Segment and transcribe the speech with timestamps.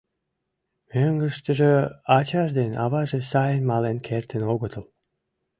[0.93, 1.71] Мӧҥгыштыжӧ
[2.17, 4.85] ачаж ден аваже сайын мален кертын огытыл.